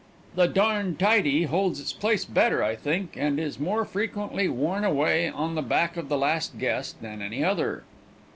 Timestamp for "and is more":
3.17-3.85